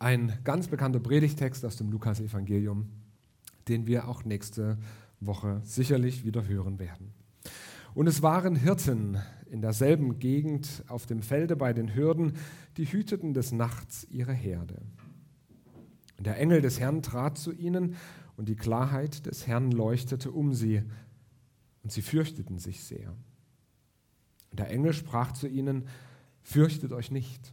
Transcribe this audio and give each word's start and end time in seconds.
Ein 0.00 0.38
ganz 0.44 0.68
bekannter 0.68 1.00
Predigtext 1.00 1.64
aus 1.64 1.76
dem 1.76 1.90
Lukas-Evangelium, 1.90 2.88
den 3.66 3.88
wir 3.88 4.06
auch 4.06 4.24
nächste 4.24 4.78
Woche 5.18 5.60
sicherlich 5.64 6.24
wieder 6.24 6.46
hören 6.46 6.78
werden. 6.78 7.12
Und 7.94 8.06
es 8.06 8.22
waren 8.22 8.54
Hirten 8.54 9.18
in 9.50 9.60
derselben 9.60 10.20
Gegend 10.20 10.84
auf 10.86 11.06
dem 11.06 11.20
Felde 11.20 11.56
bei 11.56 11.72
den 11.72 11.96
Hürden, 11.96 12.34
die 12.76 12.84
hüteten 12.84 13.34
des 13.34 13.50
Nachts 13.50 14.06
ihre 14.08 14.32
Herde. 14.32 14.82
Und 16.16 16.26
der 16.26 16.38
Engel 16.38 16.60
des 16.60 16.78
Herrn 16.78 17.02
trat 17.02 17.36
zu 17.36 17.52
ihnen, 17.52 17.96
und 18.36 18.48
die 18.48 18.56
Klarheit 18.56 19.26
des 19.26 19.48
Herrn 19.48 19.72
leuchtete 19.72 20.30
um 20.30 20.54
sie, 20.54 20.84
und 21.82 21.90
sie 21.90 22.02
fürchteten 22.02 22.60
sich 22.60 22.84
sehr. 22.84 23.16
Und 24.50 24.60
der 24.60 24.70
Engel 24.70 24.92
sprach 24.92 25.32
zu 25.32 25.48
ihnen, 25.48 25.88
Fürchtet 26.42 26.92
euch 26.92 27.10
nicht. 27.10 27.52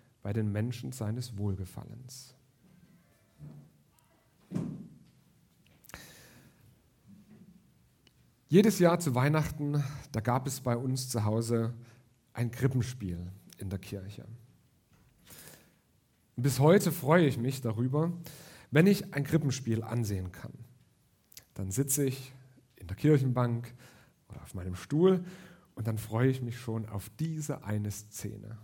bei 0.21 0.33
den 0.33 0.51
Menschen 0.51 0.91
seines 0.91 1.37
Wohlgefallens. 1.37 2.35
Jedes 8.47 8.79
Jahr 8.79 8.99
zu 8.99 9.15
Weihnachten, 9.15 9.81
da 10.11 10.19
gab 10.19 10.45
es 10.45 10.59
bei 10.59 10.75
uns 10.75 11.07
zu 11.07 11.23
Hause 11.23 11.73
ein 12.33 12.51
Krippenspiel 12.51 13.31
in 13.57 13.69
der 13.69 13.79
Kirche. 13.79 14.25
bis 16.35 16.59
heute 16.59 16.91
freue 16.91 17.27
ich 17.27 17.37
mich 17.37 17.61
darüber, 17.61 18.11
wenn 18.71 18.87
ich 18.87 19.13
ein 19.13 19.23
Krippenspiel 19.23 19.83
ansehen 19.83 20.31
kann. 20.31 20.51
Dann 21.53 21.71
sitze 21.71 22.03
ich 22.03 22.33
in 22.75 22.87
der 22.87 22.97
Kirchenbank 22.97 23.73
oder 24.27 24.41
auf 24.41 24.53
meinem 24.53 24.75
Stuhl 24.75 25.23
und 25.75 25.87
dann 25.87 25.97
freue 25.97 26.29
ich 26.29 26.41
mich 26.41 26.59
schon 26.59 26.87
auf 26.89 27.09
diese 27.19 27.63
eine 27.63 27.91
Szene. 27.91 28.57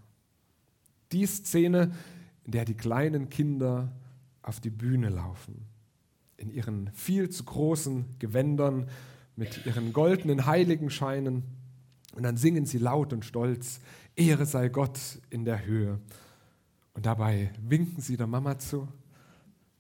Die 1.11 1.25
Szene, 1.25 1.91
in 2.45 2.52
der 2.52 2.66
die 2.66 2.75
kleinen 2.75 3.30
Kinder 3.30 3.91
auf 4.41 4.59
die 4.59 4.69
Bühne 4.69 5.09
laufen, 5.09 5.66
in 6.38 6.52
ihren 6.52 6.91
viel 6.94 7.30
zu 7.30 7.44
großen 7.44 8.05
Gewändern, 8.19 8.89
mit 9.35 9.66
ihren 9.66 9.94
goldenen 9.94 10.45
Heiligenscheinen. 10.45 11.44
Und 12.16 12.23
dann 12.23 12.38
singen 12.38 12.66
sie 12.66 12.80
laut 12.80 13.13
und 13.13 13.23
stolz, 13.25 13.80
Ehre 14.16 14.45
sei 14.45 14.69
Gott 14.69 15.00
in 15.30 15.45
der 15.45 15.66
Höhe. 15.66 16.00
Und 16.94 17.05
dabei 17.05 17.52
winken 17.61 18.02
sie 18.02 18.17
der 18.17 18.28
Mama 18.28 18.58
zu. 18.58 18.88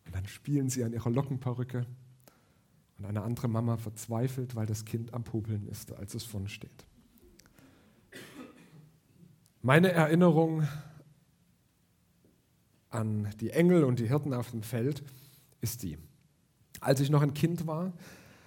Und 0.05 0.15
dann 0.15 0.27
spielen 0.27 0.69
sie 0.69 0.83
an 0.83 0.93
ihrer 0.93 1.09
Lockenperücke. 1.09 1.85
Und 2.97 3.05
eine 3.05 3.23
andere 3.23 3.47
Mama 3.47 3.77
verzweifelt, 3.77 4.55
weil 4.55 4.65
das 4.65 4.85
Kind 4.85 5.13
am 5.13 5.23
Popeln 5.23 5.67
ist, 5.67 5.91
als 5.93 6.13
es 6.13 6.23
vorne 6.23 6.49
steht. 6.49 6.85
Meine 9.61 9.91
Erinnerung 9.91 10.67
an 12.89 13.29
die 13.39 13.51
Engel 13.51 13.83
und 13.83 13.99
die 13.99 14.07
Hirten 14.07 14.33
auf 14.33 14.51
dem 14.51 14.63
Feld 14.63 15.03
ist 15.61 15.83
die. 15.83 15.97
Als 16.79 16.99
ich 16.99 17.09
noch 17.09 17.21
ein 17.21 17.33
Kind 17.33 17.67
war, 17.67 17.93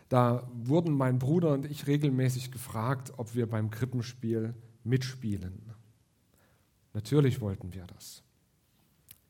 da 0.09 0.49
wurden 0.53 0.93
mein 0.93 1.19
Bruder 1.19 1.53
und 1.53 1.67
ich 1.67 1.87
regelmäßig 1.87 2.51
gefragt, 2.51 3.13
ob 3.17 3.35
wir 3.35 3.49
beim 3.49 3.71
Krippenspiel 3.71 4.55
mitspielen. 4.83 5.63
Natürlich 6.93 7.41
wollten 7.41 7.73
wir 7.75 7.87
das. 7.87 8.23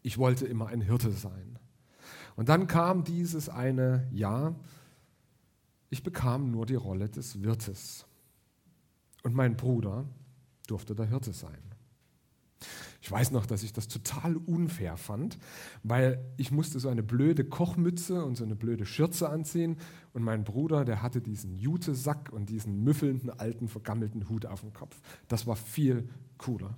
Ich 0.03 0.17
wollte 0.17 0.47
immer 0.47 0.69
ein 0.69 0.81
Hirte 0.81 1.13
sein. 1.13 1.59
Und 2.37 2.49
dann 2.49 2.67
kam 2.67 3.05
dieses 3.05 3.49
eine 3.51 4.09
Jahr, 4.13 4.55
ich 5.91 6.03
bekam 6.03 6.51
nur 6.51 6.65
die 6.65 6.77
Rolle 6.77 7.09
des 7.09 7.43
Wirtes. 7.43 8.07
Und 9.23 9.35
mein 9.35 9.57
Bruder 9.57 10.07
durfte 10.67 10.95
der 10.95 11.07
Hirte 11.07 11.33
sein. 11.33 11.61
Ich 13.03 13.11
weiß 13.11 13.31
noch, 13.31 13.47
dass 13.47 13.63
ich 13.63 13.73
das 13.73 13.89
total 13.89 14.37
unfair 14.37 14.97
fand, 14.97 15.39
weil 15.83 16.23
ich 16.37 16.51
musste 16.51 16.79
so 16.79 16.89
eine 16.89 17.03
blöde 17.03 17.45
Kochmütze 17.45 18.25
und 18.25 18.37
so 18.37 18.45
eine 18.45 18.57
blöde 18.57 18.85
Schürze 18.85 19.31
anziehen 19.31 19.79
und 20.13 20.23
mein 20.23 20.45
Bruder, 20.45 20.85
der 20.85 21.01
hatte 21.01 21.23
diesen 21.23 21.57
Jutesack 21.57 22.31
und 22.31 22.51
diesen 22.51 22.85
müffelnden, 22.85 23.31
alten, 23.31 23.69
vergammelten 23.69 24.29
Hut 24.29 24.45
auf 24.45 24.61
dem 24.61 24.75
Kopf. 24.75 25.01
Das 25.29 25.47
war 25.47 25.57
viel 25.57 26.09
cooler. 26.37 26.77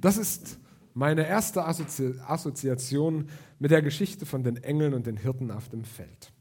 Das 0.00 0.16
ist 0.16 0.58
meine 0.94 1.26
erste 1.26 1.64
Assozi 1.64 2.14
Assoziation 2.26 3.28
mit 3.58 3.70
der 3.70 3.82
Geschichte 3.82 4.26
von 4.26 4.42
den 4.42 4.56
Engeln 4.56 4.94
und 4.94 5.06
den 5.06 5.16
Hirten 5.16 5.50
auf 5.50 5.68
dem 5.68 5.84
Feld. 5.84 6.32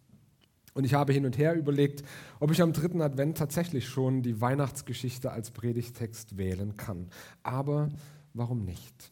Und 0.74 0.86
ich 0.86 0.94
habe 0.94 1.12
hin 1.12 1.26
und 1.26 1.38
her 1.38 1.56
überlegt, 1.56 2.04
ob 2.40 2.52
ich 2.52 2.62
am 2.62 2.74
dritten 2.74 3.02
Advent 3.02 3.38
tatsächlich 3.38 3.88
schon 3.88 4.24
die 4.24 4.40
Weihnachtsgeschichte 4.40 5.32
als 5.32 5.52
Predigtext 5.52 6.38
wählen 6.38 6.78
kann. 6.78 7.10
Aber 7.44 7.90
warum 8.34 8.64
nicht? 8.64 9.12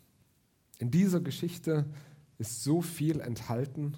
In 0.77 0.91
dieser 0.91 1.19
Geschichte 1.19 1.85
ist 2.37 2.63
so 2.63 2.81
viel 2.81 3.19
enthalten 3.19 3.95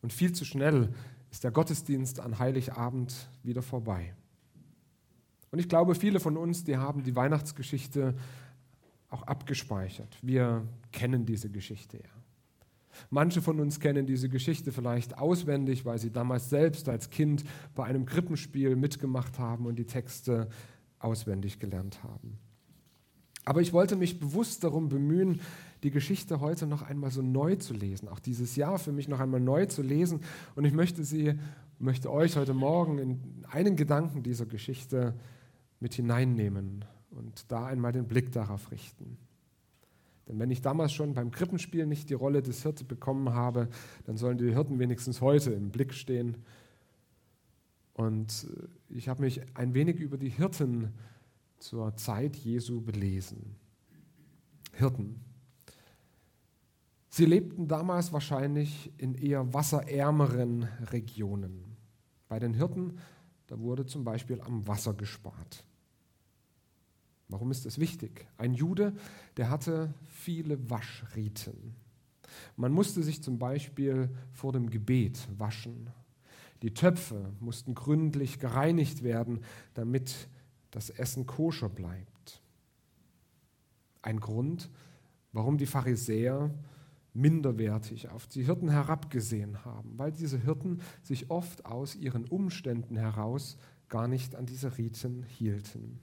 und 0.00 0.12
viel 0.12 0.32
zu 0.32 0.44
schnell 0.44 0.94
ist 1.30 1.44
der 1.44 1.50
Gottesdienst 1.50 2.20
an 2.20 2.38
Heiligabend 2.38 3.28
wieder 3.42 3.60
vorbei. 3.60 4.14
Und 5.50 5.58
ich 5.58 5.68
glaube, 5.68 5.94
viele 5.94 6.20
von 6.20 6.36
uns, 6.36 6.64
die 6.64 6.76
haben 6.76 7.02
die 7.02 7.14
Weihnachtsgeschichte 7.14 8.14
auch 9.10 9.22
abgespeichert. 9.24 10.16
Wir 10.22 10.66
kennen 10.90 11.26
diese 11.26 11.50
Geschichte 11.50 11.98
ja. 11.98 12.13
Manche 13.10 13.42
von 13.42 13.60
uns 13.60 13.80
kennen 13.80 14.06
diese 14.06 14.28
Geschichte 14.28 14.72
vielleicht 14.72 15.18
auswendig, 15.18 15.84
weil 15.84 15.98
sie 15.98 16.10
damals 16.10 16.50
selbst 16.50 16.88
als 16.88 17.10
Kind 17.10 17.44
bei 17.74 17.84
einem 17.84 18.06
Krippenspiel 18.06 18.76
mitgemacht 18.76 19.38
haben 19.38 19.66
und 19.66 19.76
die 19.76 19.86
Texte 19.86 20.48
auswendig 20.98 21.58
gelernt 21.58 22.02
haben. 22.02 22.38
Aber 23.44 23.60
ich 23.60 23.72
wollte 23.72 23.96
mich 23.96 24.20
bewusst 24.20 24.64
darum 24.64 24.88
bemühen, 24.88 25.40
die 25.82 25.90
Geschichte 25.90 26.40
heute 26.40 26.66
noch 26.66 26.82
einmal 26.82 27.10
so 27.10 27.20
neu 27.20 27.56
zu 27.56 27.74
lesen, 27.74 28.08
auch 28.08 28.18
dieses 28.18 28.56
Jahr 28.56 28.78
für 28.78 28.92
mich 28.92 29.06
noch 29.06 29.20
einmal 29.20 29.40
neu 29.40 29.66
zu 29.66 29.82
lesen. 29.82 30.20
Und 30.54 30.64
ich 30.64 30.72
möchte 30.72 31.04
sie, 31.04 31.34
möchte 31.78 32.10
euch 32.10 32.36
heute 32.36 32.54
Morgen 32.54 32.98
in 32.98 33.44
einen 33.50 33.76
Gedanken 33.76 34.22
dieser 34.22 34.46
Geschichte 34.46 35.14
mit 35.78 35.92
hineinnehmen 35.92 36.86
und 37.10 37.52
da 37.52 37.66
einmal 37.66 37.92
den 37.92 38.08
Blick 38.08 38.32
darauf 38.32 38.70
richten. 38.70 39.18
Denn 40.28 40.38
wenn 40.38 40.50
ich 40.50 40.62
damals 40.62 40.92
schon 40.92 41.14
beim 41.14 41.30
Krippenspiel 41.30 41.86
nicht 41.86 42.08
die 42.08 42.14
Rolle 42.14 42.42
des 42.42 42.62
Hirte 42.62 42.84
bekommen 42.84 43.34
habe, 43.34 43.68
dann 44.04 44.16
sollen 44.16 44.38
die 44.38 44.52
Hirten 44.52 44.78
wenigstens 44.78 45.20
heute 45.20 45.52
im 45.52 45.70
Blick 45.70 45.92
stehen. 45.92 46.38
Und 47.92 48.46
äh, 48.50 48.94
ich 48.96 49.08
habe 49.08 49.22
mich 49.22 49.42
ein 49.56 49.74
wenig 49.74 50.00
über 50.00 50.16
die 50.16 50.30
Hirten 50.30 50.92
zur 51.58 51.96
Zeit 51.96 52.36
Jesu 52.36 52.80
belesen. 52.80 53.56
Hirten. 54.72 55.20
Sie 57.08 57.26
lebten 57.26 57.68
damals 57.68 58.12
wahrscheinlich 58.12 58.92
in 58.98 59.14
eher 59.14 59.54
wasserärmeren 59.54 60.64
Regionen. 60.90 61.76
Bei 62.28 62.40
den 62.40 62.54
Hirten, 62.54 62.98
da 63.46 63.58
wurde 63.60 63.86
zum 63.86 64.02
Beispiel 64.02 64.40
am 64.40 64.66
Wasser 64.66 64.94
gespart. 64.94 65.64
Warum 67.28 67.50
ist 67.50 67.64
das 67.64 67.78
wichtig? 67.78 68.26
Ein 68.36 68.54
Jude, 68.54 68.94
der 69.36 69.50
hatte 69.50 69.94
viele 70.10 70.70
Waschriten. 70.70 71.74
Man 72.56 72.72
musste 72.72 73.02
sich 73.02 73.22
zum 73.22 73.38
Beispiel 73.38 74.10
vor 74.32 74.52
dem 74.52 74.70
Gebet 74.70 75.26
waschen. 75.38 75.90
Die 76.62 76.74
Töpfe 76.74 77.32
mussten 77.40 77.74
gründlich 77.74 78.38
gereinigt 78.38 79.02
werden, 79.02 79.40
damit 79.74 80.28
das 80.70 80.90
Essen 80.90 81.26
koscher 81.26 81.68
bleibt. 81.68 82.42
Ein 84.02 84.20
Grund, 84.20 84.70
warum 85.32 85.56
die 85.56 85.66
Pharisäer 85.66 86.50
minderwertig 87.14 88.08
auf 88.08 88.26
die 88.26 88.44
Hirten 88.44 88.68
herabgesehen 88.68 89.64
haben, 89.64 89.96
weil 89.96 90.12
diese 90.12 90.38
Hirten 90.38 90.80
sich 91.02 91.30
oft 91.30 91.64
aus 91.64 91.94
ihren 91.94 92.24
Umständen 92.24 92.96
heraus 92.96 93.56
gar 93.88 94.08
nicht 94.08 94.34
an 94.34 94.46
diese 94.46 94.76
Riten 94.76 95.22
hielten. 95.22 96.00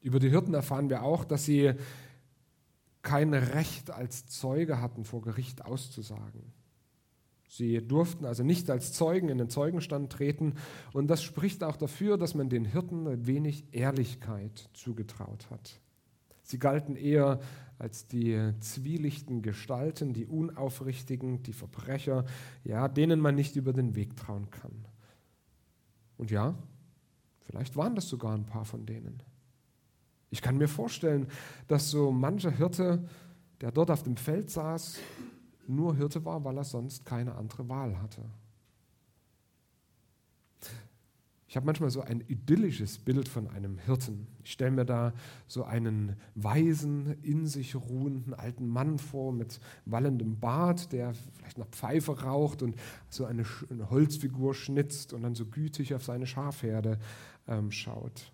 Über 0.00 0.18
die 0.18 0.30
Hirten 0.30 0.54
erfahren 0.54 0.88
wir 0.88 1.02
auch, 1.02 1.24
dass 1.24 1.44
sie 1.44 1.72
kein 3.02 3.34
Recht 3.34 3.90
als 3.90 4.26
Zeuge 4.26 4.80
hatten, 4.80 5.04
vor 5.04 5.22
Gericht 5.22 5.64
auszusagen. 5.64 6.52
Sie 7.48 7.86
durften 7.86 8.26
also 8.26 8.44
nicht 8.44 8.70
als 8.70 8.92
Zeugen 8.92 9.28
in 9.28 9.38
den 9.38 9.50
Zeugenstand 9.50 10.12
treten 10.12 10.54
und 10.92 11.08
das 11.08 11.22
spricht 11.22 11.64
auch 11.64 11.76
dafür, 11.76 12.16
dass 12.16 12.34
man 12.34 12.48
den 12.48 12.64
Hirten 12.64 13.26
wenig 13.26 13.64
Ehrlichkeit 13.72 14.70
zugetraut 14.72 15.50
hat. 15.50 15.80
Sie 16.42 16.58
galten 16.58 16.94
eher 16.94 17.40
als 17.78 18.06
die 18.06 18.52
zwielichten 18.60 19.42
Gestalten, 19.42 20.12
die 20.12 20.26
Unaufrichtigen, 20.26 21.42
die 21.42 21.52
Verbrecher, 21.52 22.24
ja, 22.62 22.86
denen 22.88 23.18
man 23.20 23.34
nicht 23.34 23.56
über 23.56 23.72
den 23.72 23.96
Weg 23.96 24.16
trauen 24.16 24.50
kann. 24.50 24.84
Und 26.18 26.30
ja, 26.30 26.54
vielleicht 27.46 27.76
waren 27.76 27.94
das 27.94 28.08
sogar 28.08 28.34
ein 28.34 28.44
paar 28.44 28.64
von 28.64 28.86
denen. 28.86 29.22
Ich 30.30 30.42
kann 30.42 30.58
mir 30.58 30.68
vorstellen, 30.68 31.26
dass 31.66 31.90
so 31.90 32.12
mancher 32.12 32.50
Hirte, 32.50 33.04
der 33.60 33.72
dort 33.72 33.90
auf 33.90 34.02
dem 34.04 34.16
Feld 34.16 34.50
saß, 34.50 34.98
nur 35.66 35.96
Hirte 35.96 36.24
war, 36.24 36.44
weil 36.44 36.56
er 36.56 36.64
sonst 36.64 37.04
keine 37.04 37.34
andere 37.34 37.68
Wahl 37.68 38.00
hatte. 38.00 38.22
Ich 41.50 41.56
habe 41.56 41.66
manchmal 41.66 41.90
so 41.90 42.00
ein 42.00 42.22
idyllisches 42.28 42.98
Bild 42.98 43.28
von 43.28 43.48
einem 43.48 43.76
Hirten. 43.78 44.28
Ich 44.44 44.52
stelle 44.52 44.70
mir 44.70 44.84
da 44.84 45.12
so 45.48 45.64
einen 45.64 46.14
weisen, 46.36 47.16
in 47.22 47.48
sich 47.48 47.74
ruhenden 47.74 48.34
alten 48.34 48.68
Mann 48.68 48.98
vor 48.98 49.32
mit 49.32 49.58
wallendem 49.84 50.38
Bart, 50.38 50.92
der 50.92 51.12
vielleicht 51.34 51.58
noch 51.58 51.66
Pfeife 51.70 52.22
raucht 52.22 52.62
und 52.62 52.76
so 53.08 53.24
eine, 53.24 53.44
eine 53.68 53.90
Holzfigur 53.90 54.54
schnitzt 54.54 55.12
und 55.12 55.22
dann 55.22 55.34
so 55.34 55.44
gütig 55.44 55.92
auf 55.92 56.04
seine 56.04 56.28
Schafherde 56.28 57.00
ähm, 57.48 57.72
schaut. 57.72 58.30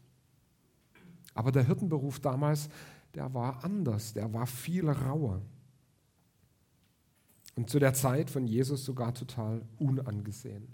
Aber 1.36 1.52
der 1.52 1.64
Hirtenberuf 1.64 2.18
damals, 2.18 2.68
der 3.14 3.32
war 3.32 3.62
anders, 3.62 4.14
der 4.14 4.32
war 4.32 4.46
viel 4.46 4.88
rauer. 4.88 5.42
Und 7.54 7.70
zu 7.70 7.78
der 7.78 7.94
Zeit 7.94 8.30
von 8.30 8.46
Jesus 8.46 8.84
sogar 8.84 9.14
total 9.14 9.62
unangesehen. 9.78 10.66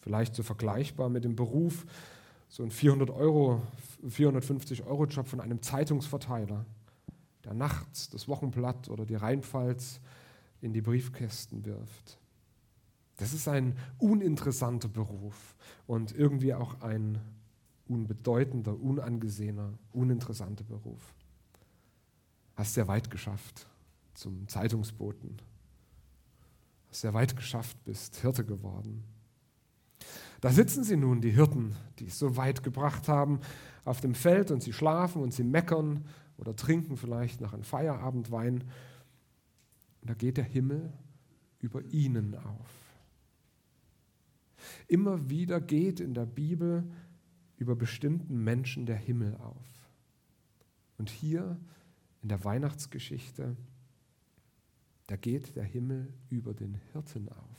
Vielleicht 0.00 0.34
so 0.34 0.42
vergleichbar 0.42 1.08
mit 1.08 1.24
dem 1.24 1.34
Beruf, 1.34 1.86
so 2.48 2.62
ein 2.62 2.70
400 2.70 3.10
Euro, 3.10 3.62
450 4.08 4.84
Euro 4.84 5.06
Job 5.06 5.26
von 5.26 5.40
einem 5.40 5.60
Zeitungsverteiler, 5.60 6.64
der 7.44 7.54
nachts 7.54 8.10
das 8.10 8.28
Wochenblatt 8.28 8.88
oder 8.88 9.06
die 9.06 9.16
Rheinpfalz 9.16 10.00
in 10.60 10.72
die 10.72 10.82
Briefkästen 10.82 11.64
wirft. 11.64 12.18
Das 13.16 13.32
ist 13.32 13.48
ein 13.48 13.76
uninteressanter 13.98 14.88
Beruf 14.88 15.56
und 15.86 16.12
irgendwie 16.12 16.54
auch 16.54 16.80
ein 16.80 17.20
unbedeutender, 17.86 18.78
unangesehener, 18.80 19.78
uninteressanter 19.92 20.64
Beruf. 20.64 21.14
Hast 22.56 22.74
sehr 22.74 22.88
weit 22.88 23.10
geschafft 23.10 23.66
zum 24.14 24.48
Zeitungsboten. 24.48 25.36
Hast 26.88 27.00
sehr 27.02 27.14
weit 27.14 27.36
geschafft, 27.36 27.76
bist 27.84 28.16
Hirte 28.16 28.44
geworden. 28.44 29.04
Da 30.40 30.50
sitzen 30.50 30.84
sie 30.84 30.96
nun, 30.96 31.20
die 31.20 31.30
Hirten, 31.30 31.74
die 31.98 32.06
es 32.06 32.18
so 32.18 32.36
weit 32.36 32.62
gebracht 32.62 33.08
haben, 33.08 33.40
auf 33.84 34.00
dem 34.00 34.14
Feld 34.14 34.50
und 34.50 34.62
sie 34.62 34.72
schlafen 34.72 35.22
und 35.22 35.32
sie 35.32 35.44
meckern 35.44 36.04
oder 36.36 36.54
trinken 36.54 36.96
vielleicht 36.96 37.40
nach 37.40 37.54
einem 37.54 37.64
Feierabendwein. 37.64 38.64
Und 40.00 40.10
da 40.10 40.14
geht 40.14 40.36
der 40.36 40.44
Himmel 40.44 40.92
über 41.60 41.82
ihnen 41.84 42.34
auf. 42.34 42.84
Immer 44.86 45.30
wieder 45.30 45.60
geht 45.60 46.00
in 46.00 46.14
der 46.14 46.26
Bibel 46.26 46.84
über 47.56 47.76
bestimmten 47.76 48.42
Menschen 48.42 48.86
der 48.86 48.96
Himmel 48.96 49.36
auf. 49.36 49.90
Und 50.98 51.10
hier 51.10 51.58
in 52.22 52.28
der 52.28 52.44
Weihnachtsgeschichte, 52.44 53.56
da 55.06 55.16
geht 55.16 55.56
der 55.56 55.64
Himmel 55.64 56.12
über 56.30 56.54
den 56.54 56.80
Hirten 56.92 57.28
auf. 57.28 57.54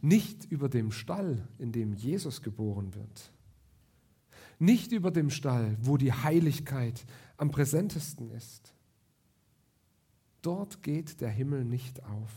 Nicht 0.00 0.44
über 0.50 0.68
dem 0.68 0.90
Stall, 0.90 1.46
in 1.58 1.72
dem 1.72 1.92
Jesus 1.92 2.42
geboren 2.42 2.94
wird. 2.94 3.32
Nicht 4.58 4.92
über 4.92 5.10
dem 5.10 5.30
Stall, 5.30 5.76
wo 5.80 5.96
die 5.96 6.12
Heiligkeit 6.12 7.06
am 7.36 7.50
präsentesten 7.50 8.30
ist. 8.30 8.74
Dort 10.42 10.82
geht 10.82 11.20
der 11.20 11.30
Himmel 11.30 11.64
nicht 11.64 12.02
auf, 12.04 12.30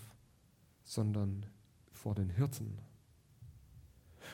sondern 0.83 1.45
vor 1.91 2.15
den 2.15 2.29
Hirten. 2.29 2.77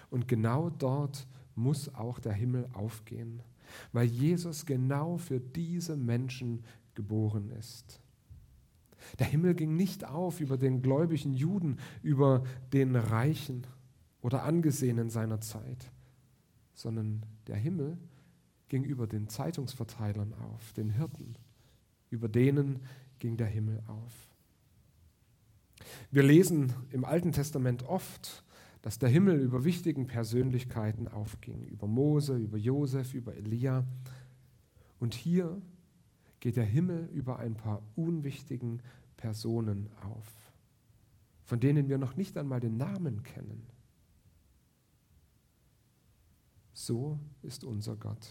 Und 0.10 0.28
genau 0.28 0.70
dort 0.70 1.28
muss 1.56 1.94
auch 1.94 2.20
der 2.20 2.34
Himmel 2.34 2.68
aufgehen, 2.74 3.42
weil 3.92 4.08
Jesus 4.08 4.66
genau 4.66 5.18
für 5.18 5.40
diese 5.40 5.96
Menschen 5.96 6.64
geboren 6.96 7.50
ist. 7.52 8.02
Der 9.18 9.28
Himmel 9.28 9.56
ging 9.56 9.76
nicht 9.76 10.06
auf 10.06 10.40
über 10.40 10.58
den 10.58 10.82
gläubigen 10.82 11.34
Juden, 11.34 11.78
über 12.02 12.44
den 12.74 12.96
Reichen 12.96 13.66
oder 14.22 14.44
Angesehenen 14.44 15.10
seiner 15.10 15.42
Zeit, 15.42 15.92
sondern 16.74 17.26
der 17.48 17.56
Himmel 17.56 17.98
ging 18.68 18.84
über 18.84 19.08
den 19.08 19.28
Zeitungsverteilern 19.28 20.34
auf, 20.34 20.74
den 20.74 20.90
Hirten. 20.90 21.36
Über 22.10 22.28
denen 22.28 22.80
ging 23.20 23.38
der 23.38 23.48
Himmel 23.48 23.82
auf. 23.88 24.30
Wir 26.12 26.24
lesen 26.24 26.74
im 26.92 27.06
Alten 27.06 27.32
Testament 27.32 27.84
oft, 27.84 28.44
dass 28.82 28.98
der 28.98 29.10
Himmel 29.10 29.40
über 29.40 29.64
wichtigen 29.66 30.08
Persönlichkeiten 30.08 31.08
aufging, 31.08 31.66
über 31.66 31.88
Mose, 31.88 32.38
über 32.38 32.58
Josef, 32.58 33.14
über 33.14 33.36
Elia. 33.36 33.86
Und 35.00 35.14
hier 35.14 35.62
geht 36.40 36.56
der 36.56 36.66
Himmel 36.66 37.10
über 37.14 37.40
ein 37.40 37.56
paar 37.56 37.82
unwichtigen 37.96 38.82
Personen 39.18 39.90
auf, 40.02 40.34
von 41.44 41.60
denen 41.60 41.90
wir 41.90 41.98
noch 41.98 42.16
nicht 42.16 42.38
einmal 42.38 42.62
den 42.62 42.78
Namen 42.78 43.24
kennen. 43.24 43.68
So 46.74 47.20
ist 47.42 47.66
unser 47.66 47.98
Gott. 47.98 48.30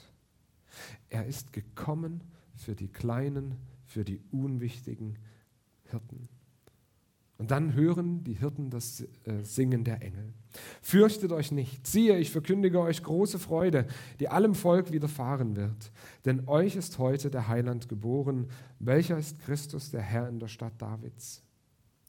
Er 1.10 1.26
ist 1.26 1.52
gekommen 1.52 2.24
für 2.54 2.74
die 2.74 2.88
kleinen, 2.88 3.56
für 3.84 4.04
die 4.04 4.20
unwichtigen 4.30 5.18
Hirten. 5.84 6.28
Und 7.38 7.52
dann 7.52 7.74
hören 7.74 8.24
die 8.24 8.34
Hirten 8.34 8.68
das 8.68 9.00
äh, 9.00 9.44
Singen 9.44 9.84
der 9.84 10.02
Engel. 10.02 10.34
Fürchtet 10.82 11.30
euch 11.30 11.52
nicht, 11.52 11.86
siehe, 11.86 12.18
ich 12.18 12.32
verkündige 12.32 12.80
euch 12.80 13.00
große 13.00 13.38
Freude, 13.38 13.86
die 14.18 14.28
allem 14.28 14.56
Volk 14.56 14.90
widerfahren 14.90 15.54
wird. 15.54 15.92
Denn 16.24 16.48
euch 16.48 16.74
ist 16.74 16.98
heute 16.98 17.30
der 17.30 17.46
Heiland 17.46 17.88
geboren, 17.88 18.48
welcher 18.80 19.16
ist 19.18 19.38
Christus, 19.38 19.92
der 19.92 20.02
Herr 20.02 20.28
in 20.28 20.40
der 20.40 20.48
Stadt 20.48 20.74
Davids. 20.78 21.44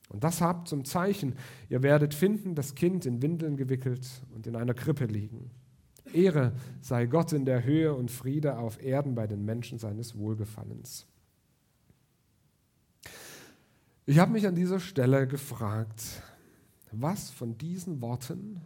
Und 0.10 0.24
das 0.24 0.42
habt 0.42 0.68
zum 0.68 0.84
Zeichen, 0.84 1.36
ihr 1.70 1.84
werdet 1.84 2.16
finden, 2.16 2.56
das 2.56 2.74
Kind 2.74 3.06
in 3.06 3.22
Windeln 3.22 3.56
gewickelt 3.56 4.08
und 4.34 4.48
in 4.48 4.56
einer 4.56 4.74
Krippe 4.74 5.06
liegen. 5.06 5.52
Ehre 6.12 6.54
sei 6.82 7.06
Gott 7.06 7.34
in 7.34 7.46
der 7.46 7.64
Höhe 7.64 7.94
und 7.94 8.10
Friede 8.10 8.58
auf 8.58 8.82
Erden 8.82 9.14
bei 9.14 9.28
den 9.28 9.46
Menschen 9.46 9.78
seines 9.78 10.18
Wohlgefallens. 10.18 11.06
Ich 14.10 14.18
habe 14.18 14.32
mich 14.32 14.48
an 14.48 14.56
dieser 14.56 14.80
Stelle 14.80 15.28
gefragt, 15.28 16.24
was 16.92 17.30
von 17.30 17.60
diesen 17.60 18.02
Worten 18.02 18.60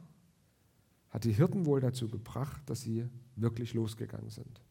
hat 1.10 1.26
die 1.26 1.34
Hirten 1.34 1.66
wohl 1.66 1.82
dazu 1.82 2.08
gebracht, 2.08 2.62
dass 2.68 2.80
sie 2.80 3.10
wirklich 3.36 3.74
losgegangen 3.74 4.30
sind? 4.30 4.62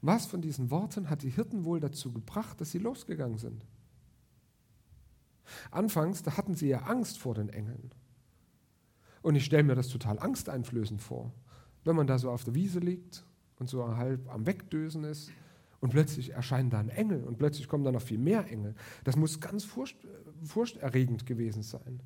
Was 0.00 0.24
von 0.24 0.40
diesen 0.40 0.70
Worten 0.70 1.10
hat 1.10 1.22
die 1.22 1.28
Hirten 1.28 1.66
wohl 1.66 1.80
dazu 1.80 2.14
gebracht, 2.14 2.62
dass 2.62 2.70
sie 2.70 2.78
losgegangen 2.78 3.36
sind? 3.36 3.66
Anfangs, 5.70 6.22
da 6.22 6.38
hatten 6.38 6.54
sie 6.54 6.68
ja 6.68 6.84
Angst 6.84 7.18
vor 7.18 7.34
den 7.34 7.50
Engeln. 7.50 7.90
Und 9.20 9.34
ich 9.34 9.44
stelle 9.44 9.64
mir 9.64 9.74
das 9.74 9.88
total 9.88 10.18
angsteinflößend 10.18 11.02
vor, 11.02 11.30
wenn 11.84 11.94
man 11.94 12.06
da 12.06 12.18
so 12.18 12.30
auf 12.30 12.44
der 12.44 12.54
Wiese 12.54 12.78
liegt 12.78 13.22
und 13.58 13.68
so 13.68 13.86
halb 13.98 14.32
am 14.32 14.46
Wegdösen 14.46 15.04
ist 15.04 15.30
und 15.82 15.90
plötzlich 15.90 16.30
erscheinen 16.30 16.70
da 16.70 16.78
ein 16.78 16.88
Engel 16.88 17.24
und 17.24 17.38
plötzlich 17.38 17.66
kommen 17.66 17.82
da 17.82 17.90
noch 17.90 18.00
viel 18.00 18.16
mehr 18.16 18.48
Engel. 18.48 18.76
Das 19.02 19.16
muss 19.16 19.40
ganz 19.40 19.64
furcht, 19.64 19.96
furchterregend 20.44 21.26
gewesen 21.26 21.64
sein. 21.64 22.00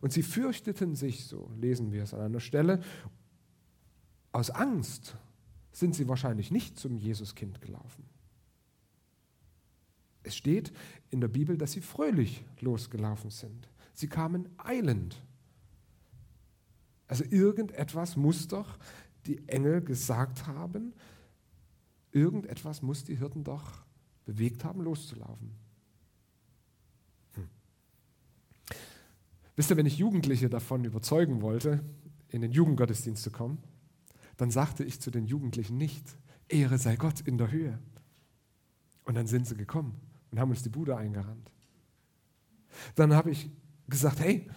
Und 0.00 0.12
sie 0.12 0.24
fürchteten 0.24 0.96
sich, 0.96 1.26
so 1.26 1.48
lesen 1.56 1.92
wir 1.92 2.02
es 2.02 2.12
an 2.12 2.20
einer 2.20 2.40
Stelle, 2.40 2.80
aus 4.32 4.50
Angst 4.50 5.16
sind 5.70 5.94
sie 5.94 6.08
wahrscheinlich 6.08 6.50
nicht 6.50 6.76
zum 6.76 6.96
Jesuskind 6.96 7.60
gelaufen. 7.60 8.04
Es 10.24 10.34
steht 10.34 10.72
in 11.10 11.20
der 11.20 11.28
Bibel, 11.28 11.56
dass 11.56 11.70
sie 11.70 11.82
fröhlich 11.82 12.44
losgelaufen 12.60 13.30
sind. 13.30 13.68
Sie 13.94 14.08
kamen 14.08 14.48
eilend. 14.58 15.16
Also 17.06 17.22
irgendetwas 17.30 18.16
muss 18.16 18.48
doch 18.48 18.76
die 19.26 19.46
Engel 19.46 19.82
gesagt 19.82 20.48
haben, 20.48 20.94
Irgendetwas 22.12 22.82
muss 22.82 23.04
die 23.04 23.16
Hirten 23.16 23.44
doch 23.44 23.84
bewegt 24.24 24.64
haben, 24.64 24.80
loszulaufen. 24.82 25.52
Hm. 27.34 27.48
Wisst 29.56 29.70
ihr, 29.70 29.76
wenn 29.76 29.86
ich 29.86 29.98
Jugendliche 29.98 30.48
davon 30.48 30.84
überzeugen 30.84 31.42
wollte, 31.42 31.84
in 32.28 32.40
den 32.40 32.52
Jugendgottesdienst 32.52 33.22
zu 33.22 33.30
kommen, 33.30 33.58
dann 34.36 34.50
sagte 34.50 34.84
ich 34.84 35.00
zu 35.00 35.10
den 35.10 35.26
Jugendlichen 35.26 35.76
nicht, 35.76 36.16
Ehre 36.48 36.78
sei 36.78 36.96
Gott 36.96 37.20
in 37.20 37.38
der 37.38 37.50
Höhe. 37.50 37.78
Und 39.04 39.14
dann 39.14 39.26
sind 39.26 39.46
sie 39.46 39.56
gekommen 39.56 40.00
und 40.30 40.38
haben 40.38 40.50
uns 40.50 40.62
die 40.62 40.68
Bude 40.68 40.96
eingerannt. 40.96 41.50
Dann 42.94 43.14
habe 43.14 43.30
ich 43.30 43.50
gesagt, 43.88 44.20
hey, 44.20 44.48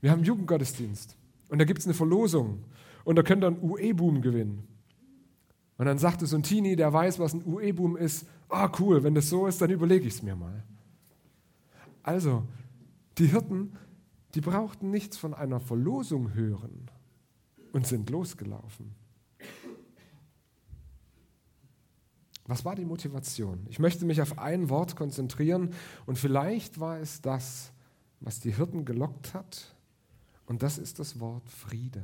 wir 0.00 0.10
haben 0.10 0.18
einen 0.18 0.26
Jugendgottesdienst 0.26 1.16
und 1.48 1.58
da 1.58 1.64
gibt 1.64 1.80
es 1.80 1.86
eine 1.86 1.94
Verlosung 1.94 2.64
und 3.04 3.16
da 3.16 3.22
könnt 3.22 3.44
ihr 3.44 3.48
einen 3.48 3.62
UE-Boom 3.62 4.22
gewinnen. 4.22 4.66
Und 5.78 5.86
dann 5.86 5.98
sagte 5.98 6.26
so 6.26 6.36
ein 6.36 6.42
Teenie, 6.42 6.76
der 6.76 6.92
weiß, 6.92 7.18
was 7.18 7.34
ein 7.34 7.46
UE-Boom 7.46 7.96
ist, 7.96 8.26
ah 8.48 8.66
oh, 8.66 8.76
cool, 8.78 9.02
wenn 9.02 9.14
das 9.14 9.28
so 9.28 9.46
ist, 9.46 9.60
dann 9.60 9.70
überlege 9.70 10.06
ich 10.06 10.14
es 10.14 10.22
mir 10.22 10.36
mal. 10.36 10.62
Also, 12.02 12.44
die 13.18 13.26
Hirten, 13.26 13.72
die 14.34 14.40
brauchten 14.40 14.90
nichts 14.90 15.16
von 15.16 15.34
einer 15.34 15.60
Verlosung 15.60 16.34
hören 16.34 16.90
und 17.72 17.86
sind 17.86 18.10
losgelaufen. 18.10 18.94
Was 22.46 22.64
war 22.64 22.74
die 22.74 22.84
Motivation? 22.84 23.66
Ich 23.68 23.78
möchte 23.78 24.04
mich 24.04 24.20
auf 24.20 24.38
ein 24.38 24.68
Wort 24.68 24.96
konzentrieren 24.96 25.70
und 26.06 26.18
vielleicht 26.18 26.80
war 26.80 26.98
es 26.98 27.20
das, 27.20 27.72
was 28.20 28.40
die 28.40 28.54
Hirten 28.54 28.84
gelockt 28.84 29.32
hat 29.32 29.74
und 30.46 30.62
das 30.62 30.76
ist 30.76 30.98
das 30.98 31.20
Wort 31.20 31.48
Friede. 31.48 32.02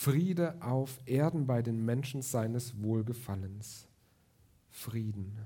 Friede 0.00 0.62
auf 0.62 1.00
Erden 1.06 1.48
bei 1.48 1.60
den 1.60 1.84
Menschen 1.84 2.22
seines 2.22 2.80
Wohlgefallens. 2.80 3.88
Frieden. 4.68 5.44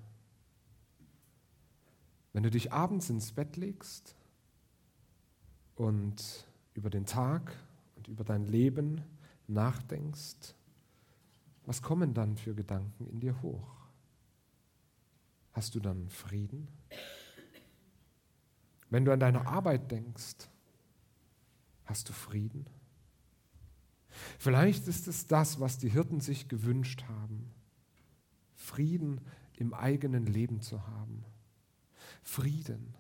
Wenn 2.35 2.43
du 2.43 2.51
dich 2.51 2.71
abends 2.71 3.09
ins 3.09 3.33
Bett 3.33 3.57
legst 3.57 4.15
und 5.75 6.47
über 6.75 6.91
den 6.91 7.07
Tag 7.07 7.57
und 7.97 8.09
über 8.09 8.25
dein 8.25 8.45
Leben 8.45 9.01
nachdenkst, 9.47 10.55
was 11.65 11.81
kommen 11.81 12.13
dann 12.13 12.37
für 12.37 12.55
Gedanken 12.55 13.07
in 13.07 13.21
dir 13.21 13.41
hoch? 13.41 13.87
Hast 15.53 15.75
du 15.75 15.81
dann 15.81 16.11
Frieden? 16.11 16.69
Wenn 18.91 19.07
du 19.07 19.13
an 19.13 19.21
deine 19.21 19.47
Arbeit 19.47 19.91
denkst, 19.91 20.47
hast 21.87 22.11
du 22.11 22.13
Frieden? 22.13 22.67
Vielleicht 24.39 24.89
ist 24.89 25.09
es 25.09 25.27
das, 25.27 25.61
was 25.61 25.79
die 25.79 25.91
Hirten 25.91 26.21
sich 26.21 26.49
gewünscht 26.49 27.05
haben. 27.09 27.51
Frieden 28.55 29.21
im 29.57 29.75
eigenen 29.75 30.27
Leben 30.27 30.61
zu 30.61 30.87
haben. 30.87 31.25
Frieden. 32.23 32.95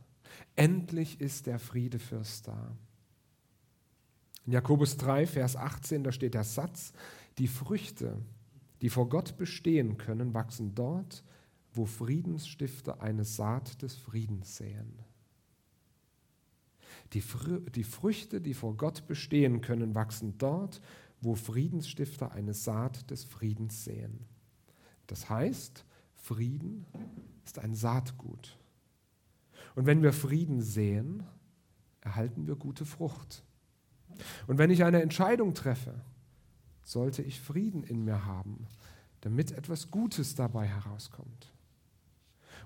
Endlich 0.56 1.20
ist 1.20 1.46
der 1.46 1.58
Friedefürst 1.58 2.48
da. 2.48 2.76
In 4.46 4.52
Jakobus 4.52 4.96
3, 4.96 5.26
Vers 5.26 5.56
18, 5.56 6.04
da 6.04 6.12
steht 6.12 6.34
der 6.34 6.44
Satz, 6.44 6.92
die 7.38 7.48
Früchte, 7.48 8.20
die 8.80 8.90
vor 8.90 9.08
Gott 9.08 9.36
bestehen 9.36 9.96
können, 9.96 10.34
wachsen 10.34 10.74
dort, 10.74 11.22
wo 11.72 11.86
Friedensstifter 11.86 13.00
eine 13.00 13.24
Saat 13.24 13.80
des 13.82 13.94
Friedens 13.96 14.56
säen. 14.56 14.98
Die, 17.12 17.20
Fr 17.20 17.60
die 17.60 17.84
Früchte, 17.84 18.40
die 18.40 18.54
vor 18.54 18.76
Gott 18.76 19.06
bestehen 19.06 19.60
können, 19.60 19.94
wachsen 19.94 20.36
dort, 20.38 20.80
wo 20.80 20.82
Friedensstifter 21.34 22.32
eine 22.32 22.54
Saat 22.54 23.10
des 23.10 23.24
Friedens 23.24 23.84
säen. 23.84 24.26
Das 25.06 25.28
heißt, 25.30 25.84
Frieden 26.14 26.86
ist 27.44 27.58
ein 27.58 27.74
Saatgut. 27.74 28.58
Und 29.74 29.86
wenn 29.86 30.02
wir 30.02 30.12
Frieden 30.12 30.60
säen, 30.60 31.22
erhalten 32.00 32.46
wir 32.46 32.56
gute 32.56 32.84
Frucht. 32.84 33.44
Und 34.46 34.58
wenn 34.58 34.70
ich 34.70 34.84
eine 34.84 35.02
Entscheidung 35.02 35.54
treffe, 35.54 36.00
sollte 36.82 37.22
ich 37.22 37.40
Frieden 37.40 37.84
in 37.84 38.04
mir 38.04 38.26
haben, 38.26 38.66
damit 39.20 39.52
etwas 39.52 39.90
Gutes 39.90 40.34
dabei 40.34 40.66
herauskommt. 40.66 41.52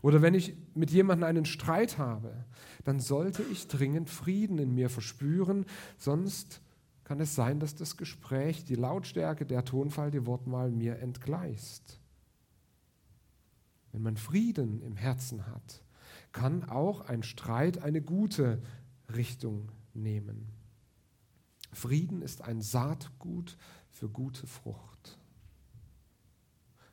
Oder 0.03 0.23
wenn 0.23 0.35
ich 0.35 0.55
mit 0.75 0.91
jemandem 0.91 1.29
einen 1.29 1.45
Streit 1.45 1.99
habe, 1.99 2.45
dann 2.85 3.01
sollte 3.01 3.43
ich 3.43 3.69
dringend 3.69 4.11
Frieden 4.11 4.59
in 4.59 4.75
mir 4.75 4.91
verspüren, 4.91 5.67
sonst 5.99 6.61
kann 7.07 7.21
es 7.21 7.37
sein, 7.37 7.61
dass 7.61 7.77
das 7.77 7.97
Gespräch, 7.97 8.65
die 8.65 8.75
Lautstärke, 8.75 9.47
der 9.47 9.65
Tonfall, 9.65 10.11
die 10.11 10.27
Wortwahl 10.27 10.73
mir 10.73 10.99
entgleist. 10.99 12.01
Wenn 13.93 14.03
man 14.03 14.17
Frieden 14.17 14.83
im 14.83 14.97
Herzen 14.97 15.47
hat, 15.47 15.85
kann 16.33 16.69
auch 16.69 17.03
ein 17.03 17.23
Streit 17.23 17.79
eine 17.79 18.03
gute 18.03 18.61
Richtung 19.15 19.71
nehmen. 19.95 20.49
Frieden 21.73 22.23
ist 22.23 22.43
ein 22.43 22.61
Saatgut 22.61 23.57
für 23.93 24.09
gute 24.09 24.49
Frucht. 24.49 25.17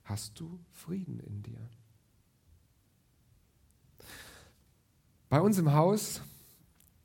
Hast 0.03 0.39
du 0.39 0.59
Frieden 0.69 1.19
in 1.21 1.41
dir? 1.41 1.69
Bei 5.27 5.41
uns 5.41 5.57
im 5.57 5.73
Haus, 5.73 6.21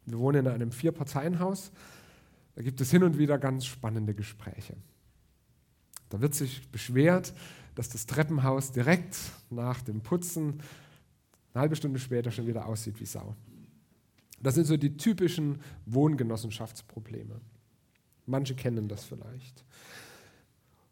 wir 0.04 0.18
wohnen 0.18 0.44
in 0.44 0.52
einem 0.52 0.72
Vier-Parteien-Haus, 0.72 1.72
da 2.58 2.64
gibt 2.64 2.80
es 2.80 2.90
hin 2.90 3.04
und 3.04 3.18
wieder 3.18 3.38
ganz 3.38 3.66
spannende 3.66 4.14
Gespräche. 4.14 4.74
Da 6.08 6.20
wird 6.20 6.34
sich 6.34 6.68
beschwert, 6.72 7.32
dass 7.76 7.88
das 7.88 8.04
Treppenhaus 8.04 8.72
direkt 8.72 9.16
nach 9.48 9.80
dem 9.80 10.00
Putzen 10.00 10.60
eine 11.54 11.60
halbe 11.60 11.76
Stunde 11.76 12.00
später 12.00 12.32
schon 12.32 12.48
wieder 12.48 12.66
aussieht 12.66 12.98
wie 12.98 13.06
Sau. 13.06 13.36
Das 14.42 14.56
sind 14.56 14.66
so 14.66 14.76
die 14.76 14.96
typischen 14.96 15.60
Wohngenossenschaftsprobleme. 15.86 17.40
Manche 18.26 18.56
kennen 18.56 18.88
das 18.88 19.04
vielleicht. 19.04 19.64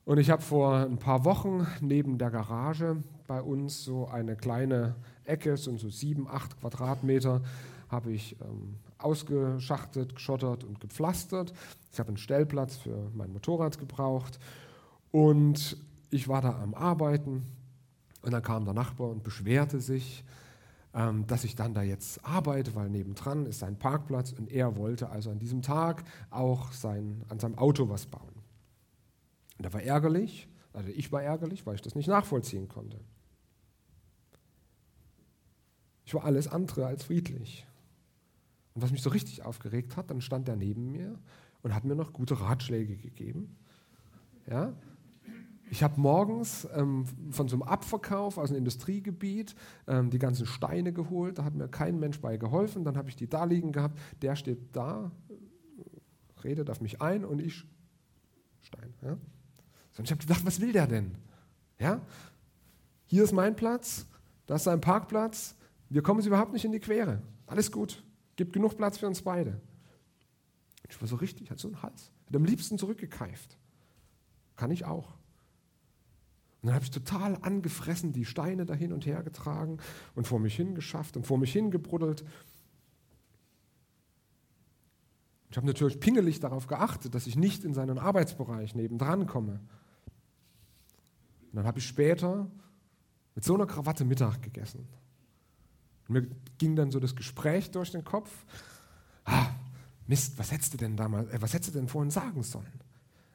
Und 0.04 0.18
ich 0.18 0.30
habe 0.30 0.42
vor 0.42 0.76
ein 0.76 1.00
paar 1.00 1.25
Wochen 1.25 1.66
neben 1.80 2.16
der 2.16 2.30
Garage 2.30 3.02
bei 3.26 3.42
uns 3.42 3.82
so 3.82 4.06
eine 4.06 4.37
kleine 4.37 4.94
Ecke, 5.25 5.56
so 5.56 5.76
sieben, 5.76 6.28
acht 6.28 6.61
Quadratmeter, 6.61 7.42
habe 7.88 8.12
ich 8.12 8.40
ähm, 8.40 8.76
ausgeschachtet, 8.99 10.14
geschottert 10.14 10.64
und 10.64 10.81
gepflastert. 10.81 11.52
Ich 11.93 11.99
habe 11.99 12.09
einen 12.09 12.16
Stellplatz 12.16 12.76
für 12.76 13.11
mein 13.14 13.33
Motorrad 13.33 13.78
gebraucht 13.78 14.38
und 15.11 15.76
ich 16.11 16.28
war 16.28 16.43
da 16.43 16.61
am 16.61 16.75
Arbeiten 16.75 17.45
und 18.23 18.33
dann 18.33 18.43
kam 18.43 18.64
der 18.64 18.75
Nachbar 18.75 19.09
und 19.09 19.23
beschwerte 19.23 19.81
sich, 19.81 20.25
ähm, 20.95 21.26
dass 21.26 21.45
ich 21.45 21.55
dann 21.55 21.75
da 21.75 21.83
jetzt 21.83 22.25
arbeite, 22.25 22.75
weil 22.75 22.88
nebendran 22.88 23.47
ist 23.47 23.61
sein 23.61 23.78
Parkplatz 23.78 24.33
und 24.33 24.50
er 24.50 24.76
wollte 24.76 25.11
also 25.11 25.31
an 25.31 25.38
diesem 25.38 25.62
Tag 25.62 26.05
auch 26.31 26.73
sein, 26.73 27.25
an 27.28 27.38
seinem 27.38 27.59
Auto 27.59 27.88
was 27.88 28.07
bauen. 28.07 28.43
Und 29.59 29.64
er 29.64 29.73
war 29.73 29.83
ärgerlich, 29.83 30.49
also 30.73 30.88
ich 30.88 31.12
war 31.12 31.23
ärgerlich, 31.23 31.66
weil 31.66 31.76
ich 31.76 31.83
das 31.83 31.95
nicht 31.95 32.09
nachvollziehen 32.09 32.69
konnte. 32.69 32.99
Ich 36.05 36.14
war 36.14 36.25
alles 36.25 36.49
andere 36.49 36.87
als 36.87 37.05
friedlich. 37.05 37.66
Und 38.76 38.83
was 38.83 38.92
mich 38.92 39.00
so 39.00 39.09
richtig 39.09 39.42
aufgeregt 39.42 39.97
hat, 39.97 40.11
dann 40.11 40.21
stand 40.21 40.50
er 40.50 40.54
neben 40.54 40.92
mir 40.92 41.18
und 41.62 41.75
hat 41.75 41.85
mir 41.85 41.95
noch 41.95 42.12
gute 42.12 42.42
Ratschläge 42.42 42.95
gegeben. 42.95 43.56
Ja? 44.47 44.75
Ich 45.71 45.83
habe 45.83 45.99
morgens 45.99 46.68
ähm, 46.75 47.06
von 47.30 47.49
so 47.49 47.56
einem 47.56 47.62
Abverkauf 47.62 48.37
aus 48.37 48.50
einem 48.50 48.59
Industriegebiet 48.59 49.56
ähm, 49.87 50.11
die 50.11 50.18
ganzen 50.18 50.45
Steine 50.45 50.92
geholt. 50.92 51.38
Da 51.38 51.45
hat 51.45 51.54
mir 51.54 51.68
kein 51.68 51.99
Mensch 51.99 52.21
bei 52.21 52.37
geholfen. 52.37 52.85
Dann 52.85 52.99
habe 52.99 53.09
ich 53.09 53.16
die 53.16 53.26
da 53.26 53.45
liegen 53.45 53.73
gehabt. 53.73 53.99
Der 54.21 54.37
steht 54.37 54.76
da, 54.76 55.11
redet 56.45 56.68
auf 56.68 56.83
mich 56.83 57.00
ein 57.00 57.25
und 57.25 57.40
ich 57.40 57.64
Stein. 58.61 58.92
Ja? 59.00 59.12
Und 59.12 60.04
ich 60.04 60.11
habe 60.11 60.21
gedacht, 60.21 60.45
was 60.45 60.61
will 60.61 60.73
der 60.73 60.87
denn? 60.87 61.14
Ja? 61.78 62.02
Hier 63.06 63.25
ist 63.25 63.33
mein 63.33 63.56
Platz, 63.56 64.06
da 64.45 64.56
ist 64.56 64.64
sein 64.64 64.83
Parkplatz. 64.83 65.56
Wir 65.88 66.02
kommen 66.02 66.21
sie 66.21 66.28
überhaupt 66.28 66.52
nicht 66.52 66.66
in 66.66 66.73
die 66.73 66.80
Quere. 66.80 67.23
Alles 67.47 67.73
gut. 67.73 68.02
Gibt 68.37 68.52
genug 68.52 68.76
Platz 68.76 68.99
für 68.99 69.07
uns 69.07 69.23
beide. 69.23 69.61
Ich 70.88 71.00
war 71.00 71.09
so 71.09 71.16
richtig, 71.16 71.50
hat 71.50 71.59
so 71.59 71.69
einen 71.69 71.83
Hals. 71.83 72.12
Hat 72.26 72.37
am 72.37 72.45
liebsten 72.45 72.78
zurückgekeift. 72.78 73.59
Kann 74.57 74.71
ich 74.71 74.85
auch. 74.85 75.14
Und 76.62 76.69
dann 76.69 76.75
habe 76.75 76.85
ich 76.85 76.90
total 76.90 77.37
angefressen 77.43 78.12
die 78.12 78.25
Steine 78.25 78.66
da 78.66 78.75
hin 78.75 78.93
und 78.93 79.07
her 79.07 79.23
getragen 79.23 79.78
und 80.14 80.26
vor 80.26 80.38
mich 80.38 80.57
hingeschafft 80.57 81.16
und 81.16 81.26
vor 81.26 81.38
mich 81.38 81.52
hingebruddelt. 81.52 82.25
Ich 85.50 85.57
habe 85.57 85.66
natürlich 85.66 86.00
pingelig 86.00 86.40
darauf 86.40 86.66
geachtet, 86.66 87.14
dass 87.14 87.26
ich 87.26 87.37
nicht 87.37 87.64
in 87.64 87.73
seinen 87.73 87.99
Arbeitsbereich 87.99 88.75
nebendran 88.75 89.26
komme. 89.26 89.61
Und 91.50 91.57
dann 91.57 91.66
habe 91.66 91.78
ich 91.78 91.87
später 91.87 92.50
mit 93.35 93.45
so 93.45 93.55
einer 93.55 93.66
Krawatte 93.66 94.05
Mittag 94.05 94.43
gegessen. 94.43 94.88
Und 96.08 96.14
mir 96.14 96.26
ging 96.58 96.76
dann 96.76 96.90
so 96.90 97.00
das 97.00 97.14
Gespräch 97.14 97.70
durch 97.70 97.90
den 97.90 98.04
Kopf. 98.04 98.30
Ah, 99.25 99.48
Mist, 100.06 100.38
was 100.38 100.52
hättest 100.52 100.75
du 100.75 100.78
denn 100.78 100.96
damals, 100.96 101.30
äh, 101.30 101.40
was 101.40 101.52
hättest 101.52 101.75
du 101.75 101.78
denn 101.78 101.88
vorhin 101.88 102.10
sagen 102.10 102.42
sollen? 102.42 102.80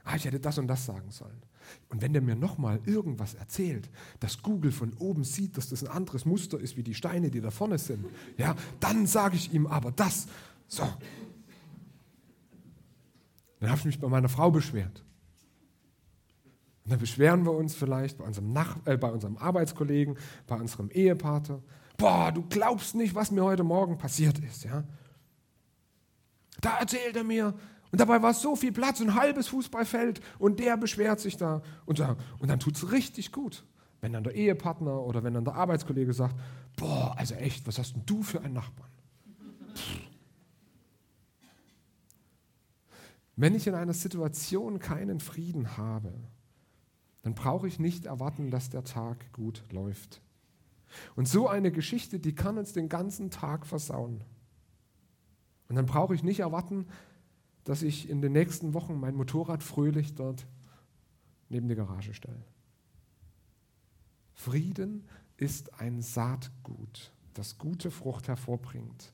Ah, 0.03 0.15
ich 0.15 0.25
hätte 0.25 0.39
das 0.39 0.57
und 0.57 0.67
das 0.67 0.85
sagen 0.85 1.11
sollen. 1.11 1.41
Und 1.89 2.01
wenn 2.01 2.13
der 2.13 2.21
mir 2.21 2.35
nochmal 2.35 2.79
irgendwas 2.85 3.35
erzählt, 3.35 3.89
dass 4.19 4.41
Google 4.41 4.71
von 4.71 4.93
oben 4.93 5.23
sieht, 5.23 5.57
dass 5.57 5.69
das 5.69 5.83
ein 5.83 5.91
anderes 5.91 6.25
Muster 6.25 6.59
ist 6.59 6.75
wie 6.75 6.83
die 6.83 6.95
Steine, 6.95 7.29
die 7.29 7.41
da 7.41 7.51
vorne 7.51 7.77
sind, 7.77 8.05
ja, 8.37 8.55
dann 8.79 9.05
sage 9.05 9.35
ich 9.35 9.53
ihm 9.53 9.67
aber 9.67 9.91
das. 9.91 10.27
So. 10.67 10.87
Dann 13.59 13.69
habe 13.69 13.79
ich 13.79 13.85
mich 13.85 13.99
bei 13.99 14.07
meiner 14.07 14.29
Frau 14.29 14.49
beschwert. 14.49 15.03
Und 16.83 16.91
dann 16.91 16.99
beschweren 16.99 17.45
wir 17.45 17.51
uns 17.51 17.75
vielleicht 17.75 18.17
bei 18.17 18.23
unserem, 18.23 18.53
Nach 18.53 18.77
äh, 18.85 18.97
bei 18.97 19.11
unserem 19.11 19.37
Arbeitskollegen, 19.37 20.17
bei 20.47 20.55
unserem 20.55 20.89
Ehepater, 20.89 21.61
boah, 22.01 22.31
du 22.31 22.43
glaubst 22.50 22.96
nicht, 22.96 23.13
was 23.13 23.29
mir 23.31 23.43
heute 23.43 23.63
Morgen 23.63 23.98
passiert 23.98 24.39
ist, 24.39 24.63
ja. 24.63 24.84
Da 26.60 26.79
erzählt 26.79 27.15
er 27.15 27.24
mir, 27.24 27.53
Und 27.91 28.00
dabei 28.00 28.22
war 28.22 28.34
so 28.34 28.55
viel 28.55 28.72
Platz, 28.72 29.01
ein 29.01 29.15
halbes 29.15 29.50
Fußballfeld 29.50 30.22
und 30.39 30.60
der 30.60 30.77
beschwert 30.77 31.20
sich 31.20 31.36
da. 31.36 31.62
Und, 31.86 32.00
und 32.00 32.48
dann 32.48 32.60
tut 32.60 32.75
es 32.75 32.91
richtig 32.91 33.31
gut, 33.34 33.65
wenn 34.00 34.13
dann 34.13 34.24
der 34.24 34.34
Ehepartner 34.34 35.01
oder 35.01 35.24
wenn 35.24 35.34
dann 35.34 35.43
der 35.43 35.55
Arbeitskollege 35.55 36.13
sagt, 36.13 36.36
boah, 36.77 37.13
also 37.17 37.36
echt, 37.36 37.67
was 37.67 37.77
hast 37.77 37.93
denn 37.93 38.05
du 38.05 38.24
für 38.24 38.41
einen 38.41 38.53
Nachbarn? 38.53 38.89
Wenn 43.36 43.55
ich 43.55 43.67
in 43.67 43.75
einer 43.75 43.93
Situation 43.93 44.79
keinen 44.79 45.20
Frieden 45.20 45.75
habe, 45.75 46.13
dann 47.24 47.36
brauche 47.36 47.67
ich 47.67 47.77
nicht 47.77 48.05
erwarten, 48.05 48.51
dass 48.51 48.70
der 48.70 48.86
Tag 48.86 49.34
gut 49.34 49.63
läuft. 49.72 50.22
Und 51.15 51.27
so 51.27 51.48
eine 51.48 51.71
Geschichte, 51.71 52.19
die 52.19 52.36
kann 52.36 52.57
uns 52.57 52.74
den 52.74 52.89
ganzen 52.89 53.31
Tag 53.31 53.65
versauen. 53.65 54.24
Und 55.69 55.75
dann 55.75 55.86
brauche 55.86 56.13
ich 56.13 56.24
nicht 56.24 56.41
erwarten, 56.41 56.88
dass 57.63 57.81
ich 57.81 58.10
in 58.10 58.21
den 58.21 58.33
nächsten 58.33 58.74
Wochen 58.74 59.00
mein 59.00 59.15
Motorrad 59.15 59.63
fröhlich 59.63 60.15
dort 60.15 60.48
neben 61.50 61.67
die 61.67 61.75
Garage 61.75 62.13
stelle. 62.13 62.43
Frieden 64.33 65.07
ist 65.38 65.79
ein 65.79 66.01
Saatgut, 66.01 67.12
das 67.33 67.57
gute 67.57 67.91
Frucht 67.91 68.27
hervorbringt. 68.27 69.13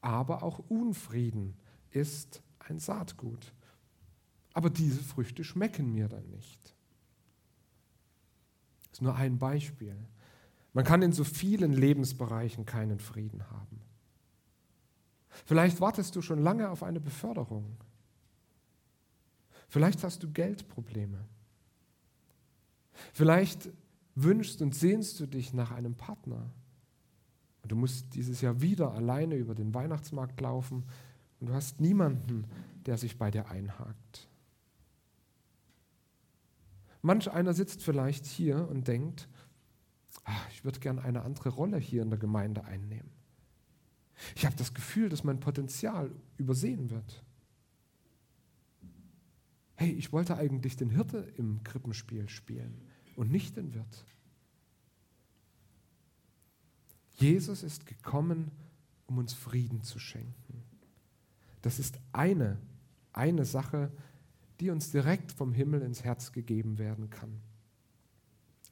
Aber 0.00 0.42
auch 0.42 0.58
Unfrieden 0.58 1.56
ist 1.90 2.42
ein 2.58 2.78
Saatgut. 2.78 3.54
Aber 4.52 4.68
diese 4.68 5.02
Früchte 5.02 5.44
schmecken 5.44 5.92
mir 5.92 6.08
dann 6.08 6.28
nicht. 6.28 6.74
Das 8.90 8.98
ist 8.98 9.02
nur 9.02 9.14
ein 9.14 9.38
Beispiel. 9.38 9.96
Man 10.72 10.84
kann 10.84 11.02
in 11.02 11.12
so 11.12 11.24
vielen 11.24 11.72
Lebensbereichen 11.72 12.64
keinen 12.64 12.98
Frieden 12.98 13.50
haben. 13.50 13.80
Vielleicht 15.44 15.80
wartest 15.80 16.16
du 16.16 16.22
schon 16.22 16.38
lange 16.38 16.70
auf 16.70 16.82
eine 16.82 17.00
Beförderung. 17.00 17.76
Vielleicht 19.68 20.04
hast 20.04 20.22
du 20.22 20.30
Geldprobleme. 20.30 21.18
Vielleicht 23.12 23.70
wünschst 24.14 24.60
und 24.62 24.74
sehnst 24.74 25.18
du 25.20 25.26
dich 25.26 25.52
nach 25.54 25.70
einem 25.70 25.94
Partner. 25.94 26.50
Und 27.62 27.72
du 27.72 27.76
musst 27.76 28.14
dieses 28.14 28.40
Jahr 28.40 28.60
wieder 28.60 28.92
alleine 28.92 29.36
über 29.36 29.54
den 29.54 29.72
Weihnachtsmarkt 29.72 30.40
laufen 30.40 30.84
und 31.40 31.48
du 31.48 31.54
hast 31.54 31.80
niemanden, 31.80 32.44
der 32.86 32.98
sich 32.98 33.18
bei 33.18 33.30
dir 33.30 33.48
einhakt. 33.48 34.28
Manch 37.00 37.30
einer 37.30 37.52
sitzt 37.54 37.82
vielleicht 37.82 38.26
hier 38.26 38.68
und 38.68 38.86
denkt, 38.86 39.28
ach, 40.24 40.48
ich 40.50 40.64
würde 40.64 40.80
gern 40.80 40.98
eine 40.98 41.22
andere 41.22 41.48
Rolle 41.48 41.78
hier 41.78 42.02
in 42.02 42.10
der 42.10 42.18
Gemeinde 42.18 42.64
einnehmen. 42.64 43.10
Ich 44.36 44.44
habe 44.46 44.56
das 44.56 44.74
Gefühl, 44.74 45.08
dass 45.08 45.24
mein 45.24 45.40
Potenzial 45.40 46.10
übersehen 46.36 46.90
wird. 46.90 47.24
Hey, 49.74 49.90
ich 49.92 50.12
wollte 50.12 50.36
eigentlich 50.36 50.76
den 50.76 50.90
Hirte 50.90 51.18
im 51.36 51.62
Krippenspiel 51.64 52.28
spielen 52.28 52.80
und 53.16 53.30
nicht 53.30 53.56
den 53.56 53.74
Wirt. 53.74 54.04
Jesus 57.14 57.62
ist 57.62 57.86
gekommen, 57.86 58.50
um 59.06 59.18
uns 59.18 59.34
Frieden 59.34 59.82
zu 59.82 59.98
schenken. 59.98 60.62
Das 61.62 61.78
ist 61.78 61.98
eine, 62.12 62.58
eine 63.12 63.44
Sache, 63.44 63.92
die 64.60 64.70
uns 64.70 64.90
direkt 64.90 65.32
vom 65.32 65.52
Himmel 65.52 65.82
ins 65.82 66.04
Herz 66.04 66.32
gegeben 66.32 66.78
werden 66.78 67.10
kann. 67.10 67.40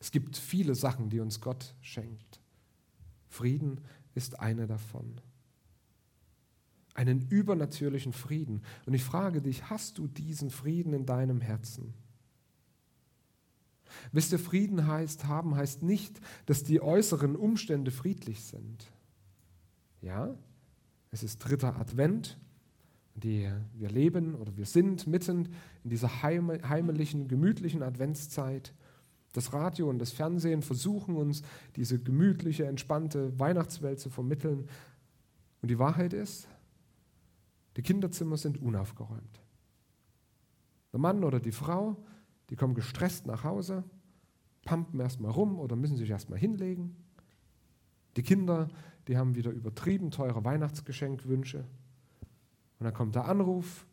Es 0.00 0.10
gibt 0.10 0.36
viele 0.36 0.74
Sachen, 0.74 1.10
die 1.10 1.20
uns 1.20 1.40
Gott 1.40 1.74
schenkt. 1.80 2.40
Frieden 3.28 3.80
ist 4.14 4.40
eine 4.40 4.66
davon 4.66 5.20
einen 7.00 7.26
übernatürlichen 7.28 8.12
Frieden. 8.12 8.62
Und 8.84 8.94
ich 8.94 9.04
frage 9.04 9.40
dich, 9.40 9.70
hast 9.70 9.96
du 9.96 10.06
diesen 10.06 10.50
Frieden 10.50 10.92
in 10.92 11.06
deinem 11.06 11.40
Herzen? 11.40 11.94
Wisst 14.12 14.32
ihr, 14.32 14.38
Frieden 14.38 14.86
heißt, 14.86 15.24
haben 15.24 15.56
heißt 15.56 15.82
nicht, 15.82 16.20
dass 16.46 16.62
die 16.62 16.80
äußeren 16.80 17.36
Umstände 17.36 17.90
friedlich 17.90 18.44
sind. 18.44 18.86
Ja, 20.02 20.36
es 21.10 21.22
ist 21.22 21.38
dritter 21.38 21.76
Advent, 21.76 22.38
die 23.14 23.50
wir 23.74 23.90
leben 23.90 24.34
oder 24.34 24.56
wir 24.56 24.66
sind 24.66 25.06
mitten 25.06 25.48
in 25.82 25.90
dieser 25.90 26.22
heimlichen, 26.22 27.28
gemütlichen 27.28 27.82
Adventszeit. 27.82 28.74
Das 29.32 29.52
Radio 29.52 29.88
und 29.88 29.98
das 29.98 30.10
Fernsehen 30.10 30.62
versuchen 30.62 31.16
uns 31.16 31.42
diese 31.76 31.98
gemütliche, 31.98 32.66
entspannte 32.66 33.38
Weihnachtswelt 33.38 34.00
zu 34.00 34.10
vermitteln. 34.10 34.68
Und 35.62 35.70
die 35.70 35.78
Wahrheit 35.78 36.12
ist, 36.12 36.48
die 37.76 37.82
Kinderzimmer 37.82 38.36
sind 38.36 38.60
unaufgeräumt. 38.60 39.40
Der 40.92 40.98
Mann 40.98 41.22
oder 41.22 41.38
die 41.38 41.52
Frau, 41.52 41.96
die 42.50 42.56
kommen 42.56 42.74
gestresst 42.74 43.26
nach 43.26 43.44
Hause, 43.44 43.84
pumpen 44.64 44.98
erstmal 45.00 45.30
rum 45.30 45.58
oder 45.58 45.76
müssen 45.76 45.96
sich 45.96 46.10
erstmal 46.10 46.38
hinlegen. 46.38 46.96
Die 48.16 48.22
Kinder, 48.22 48.68
die 49.06 49.16
haben 49.16 49.36
wieder 49.36 49.52
übertrieben 49.52 50.10
teure 50.10 50.44
Weihnachtsgeschenkwünsche. 50.44 51.58
Und 51.58 52.84
dann 52.84 52.94
kommt 52.94 53.14
der 53.14 53.26
Anruf, 53.26 53.86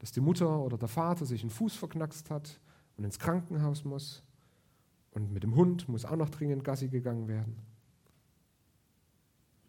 dass 0.00 0.12
die 0.12 0.20
Mutter 0.20 0.60
oder 0.60 0.76
der 0.76 0.88
Vater 0.88 1.24
sich 1.26 1.42
einen 1.42 1.50
Fuß 1.50 1.76
verknackst 1.76 2.30
hat 2.30 2.60
und 2.96 3.04
ins 3.04 3.18
Krankenhaus 3.18 3.84
muss. 3.84 4.24
Und 5.12 5.32
mit 5.32 5.42
dem 5.42 5.56
Hund 5.56 5.88
muss 5.88 6.04
auch 6.04 6.16
noch 6.16 6.30
dringend 6.30 6.64
Gassi 6.64 6.88
gegangen 6.88 7.28
werden. 7.28 7.56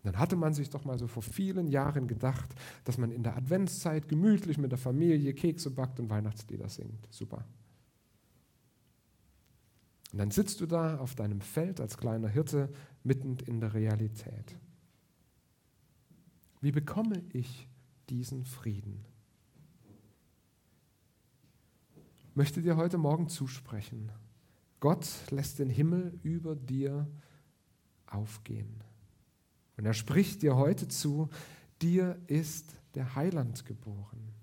Dann 0.03 0.17
hatte 0.17 0.35
man 0.35 0.53
sich 0.53 0.69
doch 0.69 0.83
mal 0.83 0.97
so 0.97 1.07
vor 1.07 1.21
vielen 1.21 1.67
Jahren 1.67 2.07
gedacht, 2.07 2.55
dass 2.85 2.97
man 2.97 3.11
in 3.11 3.23
der 3.23 3.37
Adventszeit 3.37 4.09
gemütlich 4.09 4.57
mit 4.57 4.71
der 4.71 4.79
Familie 4.79 5.33
Kekse 5.33 5.69
backt 5.69 5.99
und 5.99 6.09
Weihnachtslieder 6.09 6.69
singt. 6.69 7.07
Super. 7.11 7.45
Und 10.11 10.17
dann 10.17 10.31
sitzt 10.31 10.59
du 10.59 10.65
da 10.65 10.97
auf 10.97 11.15
deinem 11.15 11.39
Feld 11.39 11.79
als 11.79 11.97
kleiner 11.97 12.27
Hirte 12.27 12.69
mitten 13.03 13.37
in 13.45 13.61
der 13.61 13.73
Realität. 13.73 14.57
Wie 16.59 16.71
bekomme 16.71 17.23
ich 17.31 17.67
diesen 18.09 18.43
Frieden? 18.45 19.05
Möchte 22.33 22.61
dir 22.61 22.75
heute 22.75 22.97
Morgen 22.97 23.29
zusprechen. 23.29 24.11
Gott 24.81 25.07
lässt 25.29 25.59
den 25.59 25.69
Himmel 25.69 26.19
über 26.23 26.55
dir 26.55 27.07
aufgehen. 28.07 28.83
Und 29.77 29.85
er 29.85 29.93
spricht 29.93 30.41
dir 30.41 30.57
heute 30.57 30.87
zu, 30.87 31.29
dir 31.81 32.19
ist 32.27 32.75
der 32.95 33.15
Heiland 33.15 33.65
geboren. 33.65 34.33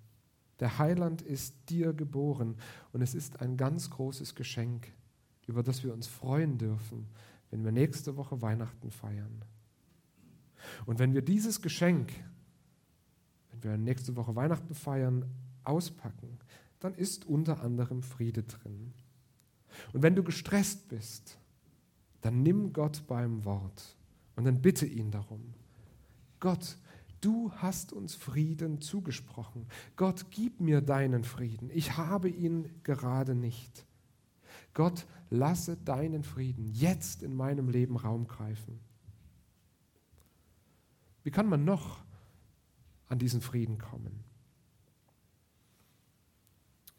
Der 0.60 0.78
Heiland 0.78 1.22
ist 1.22 1.54
dir 1.68 1.92
geboren 1.92 2.56
und 2.92 3.02
es 3.02 3.14
ist 3.14 3.40
ein 3.40 3.56
ganz 3.56 3.90
großes 3.90 4.36
Geschenk, 4.36 4.88
über 5.48 5.62
das 5.62 5.82
wir 5.82 5.92
uns 5.92 6.06
freuen 6.06 6.56
dürfen, 6.56 7.08
wenn 7.50 7.64
wir 7.64 7.72
nächste 7.72 8.16
Woche 8.16 8.40
Weihnachten 8.40 8.90
feiern. 8.90 9.44
Und 10.86 11.00
wenn 11.00 11.14
wir 11.14 11.22
dieses 11.22 11.62
Geschenk, 11.62 12.12
wenn 13.50 13.62
wir 13.64 13.76
nächste 13.76 14.14
Woche 14.14 14.36
Weihnachten 14.36 14.74
feiern, 14.74 15.24
auspacken, 15.64 16.38
dann 16.78 16.94
ist 16.94 17.24
unter 17.24 17.60
anderem 17.60 18.02
Friede 18.02 18.44
drin. 18.44 18.94
Und 19.92 20.02
wenn 20.02 20.14
du 20.14 20.22
gestresst 20.22 20.88
bist, 20.88 21.38
dann 22.20 22.42
nimm 22.42 22.72
Gott 22.72 23.06
beim 23.06 23.44
Wort 23.44 23.96
und 24.36 24.44
dann 24.44 24.60
bitte 24.60 24.86
ihn 24.86 25.10
darum. 25.10 25.54
Gott, 26.40 26.76
du 27.20 27.52
hast 27.56 27.92
uns 27.92 28.14
Frieden 28.14 28.80
zugesprochen. 28.80 29.66
Gott, 29.96 30.26
gib 30.30 30.60
mir 30.60 30.80
deinen 30.80 31.24
Frieden. 31.24 31.70
Ich 31.72 31.96
habe 31.96 32.28
ihn 32.28 32.68
gerade 32.82 33.34
nicht. 33.34 33.86
Gott, 34.74 35.06
lasse 35.30 35.76
deinen 35.76 36.22
Frieden 36.22 36.70
jetzt 36.72 37.22
in 37.22 37.34
meinem 37.34 37.68
Leben 37.68 37.96
Raum 37.96 38.26
greifen. 38.26 38.78
Wie 41.24 41.30
kann 41.30 41.48
man 41.48 41.64
noch 41.64 42.04
an 43.08 43.18
diesen 43.18 43.40
Frieden 43.40 43.78
kommen? 43.78 44.24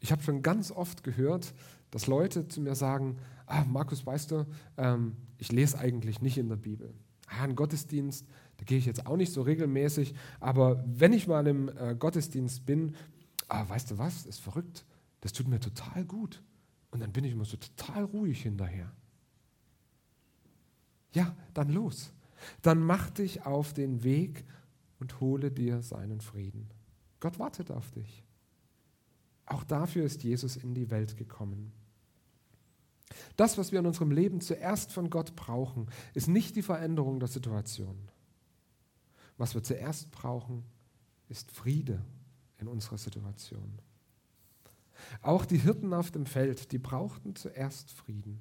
Ich 0.00 0.12
habe 0.12 0.22
schon 0.22 0.42
ganz 0.42 0.70
oft 0.70 1.02
gehört, 1.02 1.52
dass 1.90 2.06
Leute 2.06 2.48
zu 2.48 2.60
mir 2.60 2.74
sagen, 2.74 3.18
ah, 3.46 3.64
Markus, 3.64 4.06
weißt 4.06 4.30
du, 4.30 4.46
ähm, 4.76 5.16
ich 5.38 5.52
lese 5.52 5.78
eigentlich 5.78 6.20
nicht 6.20 6.38
in 6.38 6.48
der 6.48 6.56
Bibel 6.56 6.94
ah, 7.30 7.44
ein 7.44 7.56
Gottesdienst, 7.56 8.26
da 8.56 8.64
gehe 8.64 8.78
ich 8.78 8.86
jetzt 8.86 9.06
auch 9.06 9.16
nicht 9.16 9.32
so 9.32 9.42
regelmäßig, 9.42 10.14
aber 10.40 10.84
wenn 10.86 11.12
ich 11.12 11.26
mal 11.26 11.46
im 11.46 11.68
äh, 11.68 11.94
Gottesdienst 11.94 12.66
bin, 12.66 12.94
ah, 13.48 13.68
weißt 13.68 13.92
du 13.92 13.98
was, 13.98 14.26
ist 14.26 14.40
verrückt, 14.40 14.84
das 15.20 15.32
tut 15.32 15.48
mir 15.48 15.60
total 15.60 16.04
gut. 16.04 16.42
Und 16.90 17.00
dann 17.00 17.12
bin 17.12 17.24
ich 17.24 17.32
immer 17.32 17.44
so 17.44 17.56
total 17.56 18.04
ruhig 18.04 18.42
hinterher. 18.42 18.92
Ja, 21.12 21.36
dann 21.54 21.68
los. 21.68 22.12
Dann 22.62 22.82
mach 22.82 23.10
dich 23.10 23.46
auf 23.46 23.72
den 23.72 24.02
Weg 24.02 24.44
und 24.98 25.20
hole 25.20 25.52
dir 25.52 25.82
seinen 25.82 26.20
Frieden. 26.20 26.68
Gott 27.20 27.38
wartet 27.38 27.70
auf 27.70 27.90
dich. 27.92 28.24
Auch 29.50 29.64
dafür 29.64 30.04
ist 30.04 30.22
Jesus 30.22 30.54
in 30.56 30.74
die 30.74 30.90
Welt 30.90 31.16
gekommen. 31.16 31.72
Das, 33.36 33.58
was 33.58 33.72
wir 33.72 33.80
in 33.80 33.86
unserem 33.86 34.12
Leben 34.12 34.40
zuerst 34.40 34.92
von 34.92 35.10
Gott 35.10 35.34
brauchen, 35.34 35.88
ist 36.14 36.28
nicht 36.28 36.54
die 36.54 36.62
Veränderung 36.62 37.18
der 37.18 37.28
Situation. 37.28 37.98
Was 39.38 39.54
wir 39.54 39.62
zuerst 39.64 40.12
brauchen, 40.12 40.62
ist 41.28 41.50
Friede 41.50 42.00
in 42.58 42.68
unserer 42.68 42.96
Situation. 42.96 43.80
Auch 45.20 45.44
die 45.44 45.58
Hirten 45.58 45.94
auf 45.94 46.12
dem 46.12 46.26
Feld, 46.26 46.70
die 46.70 46.78
brauchten 46.78 47.34
zuerst 47.34 47.90
Frieden. 47.90 48.40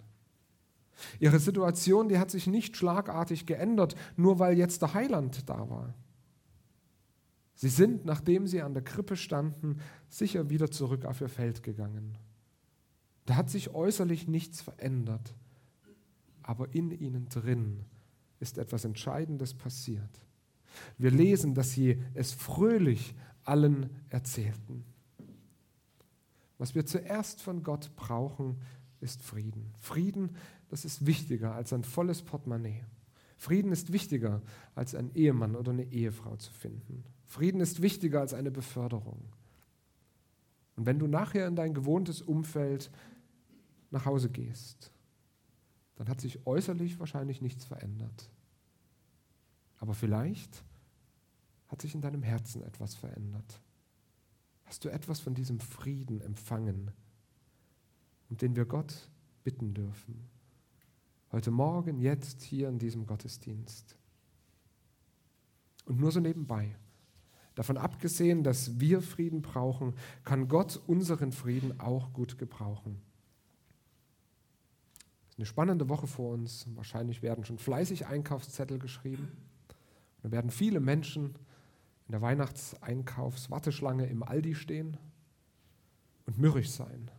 Ihre 1.19 1.39
Situation, 1.39 2.07
die 2.07 2.19
hat 2.19 2.29
sich 2.29 2.45
nicht 2.45 2.77
schlagartig 2.77 3.47
geändert, 3.47 3.95
nur 4.15 4.37
weil 4.37 4.59
jetzt 4.59 4.83
der 4.83 4.93
Heiland 4.93 5.49
da 5.49 5.71
war. 5.71 5.95
Sie 7.59 7.67
sind, 7.67 8.05
nachdem 8.05 8.47
sie 8.47 8.61
an 8.61 8.73
der 8.73 8.85
Krippe 8.85 9.17
standen, 9.17 9.81
sicher 10.07 10.49
wieder 10.49 10.71
zurück 10.71 11.03
auf 11.03 11.19
ihr 11.19 11.27
Feld 11.27 11.61
gegangen. 11.61 12.17
Da 13.25 13.35
hat 13.35 13.49
sich 13.49 13.73
äußerlich 13.73 14.29
nichts 14.29 14.61
verändert, 14.61 15.35
aber 16.41 16.73
in 16.73 16.89
ihnen 16.89 17.27
drin 17.27 17.83
ist 18.39 18.57
etwas 18.57 18.85
Entscheidendes 18.85 19.53
passiert. 19.53 20.21
Wir 20.97 21.11
lesen, 21.11 21.53
dass 21.53 21.73
sie 21.73 22.01
es 22.13 22.31
fröhlich 22.31 23.13
allen 23.43 23.89
erzählten. 24.07 24.85
Was 26.59 26.75
wir 26.75 26.85
zuerst 26.85 27.41
von 27.41 27.61
Gott 27.61 27.93
brauchen, 27.97 28.61
ist 29.01 29.21
Frieden. 29.21 29.73
Frieden, 29.79 30.37
das 30.69 30.85
ist 30.85 31.05
wichtiger 31.05 31.55
als 31.55 31.73
ein 31.73 31.83
volles 31.83 32.21
Portemonnaie. 32.21 32.85
Frieden 33.35 33.73
ist 33.73 33.91
wichtiger 33.91 34.41
als 34.75 34.95
ein 34.95 35.13
Ehemann 35.13 35.57
oder 35.57 35.73
eine 35.73 35.91
Ehefrau 35.91 36.37
zu 36.37 36.53
finden. 36.53 37.03
Frieden 37.29 37.61
ist 37.61 37.83
wichtiger 37.83 38.21
als 38.21 38.33
eine 38.33 38.49
Beförderung. 38.49 39.21
Und 40.75 40.87
wenn 40.87 40.97
du 40.97 41.05
nachher 41.05 41.47
in 41.47 41.55
dein 41.55 41.75
gewohntes 41.75 42.23
Umfeld 42.23 42.89
nach 43.91 44.05
Hause 44.05 44.31
gehst, 44.31 44.91
dann 45.95 46.09
hat 46.09 46.19
sich 46.19 46.47
äußerlich 46.47 46.99
wahrscheinlich 46.99 47.39
nichts 47.39 47.65
verändert. 47.65 48.31
Aber 49.77 49.93
vielleicht 49.93 50.63
hat 51.67 51.83
sich 51.83 51.93
in 51.93 52.01
deinem 52.01 52.23
Herzen 52.23 52.63
etwas 52.63 52.95
verändert. 52.95 53.61
Hast 54.65 54.83
du 54.83 54.89
etwas 54.89 55.19
von 55.19 55.35
diesem 55.35 55.59
Frieden 55.59 56.21
empfangen, 56.21 56.91
um 58.29 58.37
den 58.37 58.55
wir 58.55 58.65
Gott 58.65 59.07
bitten 59.43 59.75
dürfen? 59.75 60.27
Heute 61.31 61.51
Morgen, 61.51 61.99
jetzt 61.99 62.41
hier 62.41 62.69
in 62.69 62.79
diesem 62.79 63.05
Gottesdienst. 63.05 63.95
Und 65.85 65.99
nur 65.99 66.11
so 66.11 66.19
nebenbei. 66.19 66.75
Davon 67.59 67.77
abgesehen, 67.77 68.41
dass 68.45 68.79
wir 68.79 69.01
Frieden 69.01 69.41
brauchen, 69.41 69.93
kann 70.23 70.47
Gott 70.47 70.81
unseren 70.87 71.33
Frieden 71.33 71.77
auch 71.81 72.13
gut 72.13 72.37
gebrauchen. 72.37 73.01
Es 75.27 75.33
ist 75.33 75.39
eine 75.39 75.45
spannende 75.45 75.89
Woche 75.89 76.07
vor 76.07 76.31
uns. 76.31 76.67
Wahrscheinlich 76.75 77.21
werden 77.21 77.43
schon 77.43 77.57
fleißig 77.57 78.07
Einkaufszettel 78.07 78.79
geschrieben. 78.79 79.33
Da 80.23 80.31
werden 80.31 80.51
viele 80.51 80.79
Menschen 80.79 81.35
in 82.07 82.13
der 82.13 82.21
Weihnachtseinkaufswarteschlange 82.21 84.05
im 84.05 84.23
Aldi 84.23 84.55
stehen 84.55 84.95
und 86.27 86.37
mürrisch 86.37 86.69
sein. 86.69 87.11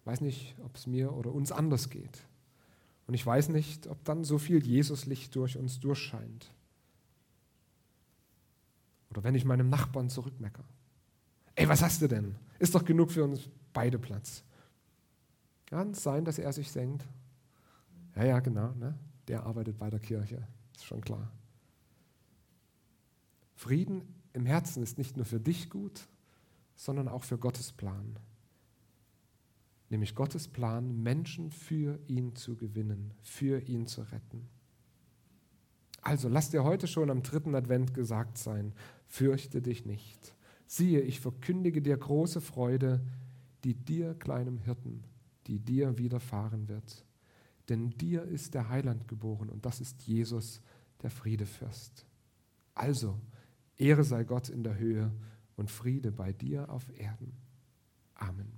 Ich 0.00 0.06
weiß 0.06 0.22
nicht, 0.22 0.56
ob 0.64 0.76
es 0.76 0.86
mir 0.86 1.12
oder 1.12 1.30
uns 1.30 1.52
anders 1.52 1.90
geht. 1.90 2.26
Und 3.06 3.12
ich 3.12 3.26
weiß 3.26 3.50
nicht, 3.50 3.86
ob 3.86 4.02
dann 4.02 4.24
so 4.24 4.38
viel 4.38 4.64
Jesuslicht 4.66 5.36
durch 5.36 5.58
uns 5.58 5.78
durchscheint. 5.78 6.55
Oder 9.16 9.24
wenn 9.24 9.34
ich 9.34 9.46
meinem 9.46 9.70
Nachbarn 9.70 10.10
zurückmecker. 10.10 10.62
Ey, 11.54 11.66
was 11.68 11.82
hast 11.82 12.02
du 12.02 12.06
denn? 12.06 12.34
Ist 12.58 12.74
doch 12.74 12.84
genug 12.84 13.10
für 13.10 13.24
uns 13.24 13.48
beide 13.72 13.98
Platz. 13.98 14.44
Kann 15.64 15.92
es 15.92 16.02
sein, 16.02 16.26
dass 16.26 16.38
er 16.38 16.52
sich 16.52 16.70
senkt? 16.70 17.02
Ja, 18.14 18.24
ja, 18.24 18.40
genau. 18.40 18.72
Ne? 18.72 18.94
Der 19.26 19.44
arbeitet 19.44 19.78
bei 19.78 19.88
der 19.88 20.00
Kirche. 20.00 20.46
Ist 20.74 20.84
schon 20.84 21.00
klar. 21.00 21.32
Frieden 23.54 24.02
im 24.34 24.44
Herzen 24.44 24.82
ist 24.82 24.98
nicht 24.98 25.16
nur 25.16 25.24
für 25.24 25.40
dich 25.40 25.70
gut, 25.70 26.08
sondern 26.74 27.08
auch 27.08 27.24
für 27.24 27.38
Gottes 27.38 27.72
Plan. 27.72 28.18
Nämlich 29.88 30.14
Gottes 30.14 30.46
Plan, 30.46 31.02
Menschen 31.02 31.50
für 31.50 31.98
ihn 32.06 32.36
zu 32.36 32.54
gewinnen, 32.54 33.14
für 33.22 33.60
ihn 33.60 33.86
zu 33.86 34.02
retten. 34.02 34.46
Also 36.06 36.28
lass 36.28 36.50
dir 36.50 36.62
heute 36.62 36.86
schon 36.86 37.10
am 37.10 37.24
dritten 37.24 37.56
Advent 37.56 37.92
gesagt 37.92 38.38
sein, 38.38 38.72
fürchte 39.08 39.60
dich 39.60 39.86
nicht. 39.86 40.36
Siehe, 40.68 41.00
ich 41.00 41.18
verkündige 41.18 41.82
dir 41.82 41.96
große 41.96 42.40
Freude, 42.40 43.04
die 43.64 43.74
dir, 43.74 44.14
kleinem 44.14 44.58
Hirten, 44.58 45.02
die 45.48 45.58
dir 45.58 45.98
widerfahren 45.98 46.68
wird. 46.68 47.04
Denn 47.68 47.90
dir 47.90 48.22
ist 48.22 48.54
der 48.54 48.68
Heiland 48.68 49.08
geboren 49.08 49.50
und 49.50 49.66
das 49.66 49.80
ist 49.80 50.04
Jesus, 50.04 50.60
der 51.02 51.10
Friedefürst. 51.10 52.06
Also, 52.76 53.18
Ehre 53.76 54.04
sei 54.04 54.22
Gott 54.22 54.48
in 54.48 54.62
der 54.62 54.78
Höhe 54.78 55.10
und 55.56 55.72
Friede 55.72 56.12
bei 56.12 56.32
dir 56.32 56.70
auf 56.70 56.86
Erden. 56.96 57.32
Amen. 58.14 58.52